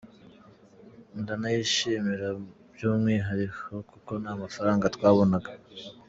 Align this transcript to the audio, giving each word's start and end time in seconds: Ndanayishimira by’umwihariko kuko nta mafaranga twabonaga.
Ndanayishimira 1.19 2.27
by’umwihariko 2.73 3.71
kuko 3.91 4.11
nta 4.21 4.33
mafaranga 4.41 4.85
twabonaga. 4.95 5.51